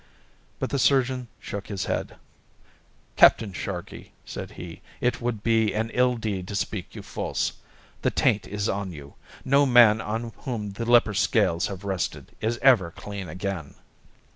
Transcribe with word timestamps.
But 0.57 0.71
the 0.71 0.79
surgeon 0.79 1.27
shook 1.39 1.67
his 1.67 1.85
head. 1.85 2.15
"Captain 3.17 3.53
Sharkey," 3.53 4.13
said 4.25 4.53
he, 4.53 4.81
"it 4.99 5.21
would 5.21 5.43
be 5.43 5.75
an 5.75 5.91
ill 5.91 6.17
deed 6.17 6.47
to 6.47 6.55
speak 6.55 6.95
you 6.95 7.03
false. 7.03 7.53
The 8.01 8.09
taint 8.09 8.47
is 8.47 8.67
on 8.67 8.91
you. 8.91 9.13
No 9.45 9.67
man 9.67 10.01
on 10.01 10.33
whom 10.37 10.71
the 10.71 10.89
leper 10.89 11.13
scales 11.13 11.67
have 11.67 11.83
rested 11.83 12.31
is 12.41 12.57
ever 12.63 12.89
clean 12.89 13.29
again." 13.29 13.75